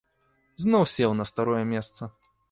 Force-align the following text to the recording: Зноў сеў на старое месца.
Зноў 0.63 0.83
сеў 0.93 1.11
на 1.19 1.27
старое 1.31 1.59
месца. 1.75 2.09